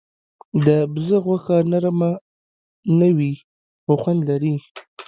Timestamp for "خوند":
4.01-4.21